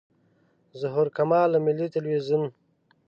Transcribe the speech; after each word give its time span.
ظهور 0.81 1.07
کمال 1.17 1.47
له 1.53 1.59
ملي 1.65 1.87
تلویزیون. 1.95 2.43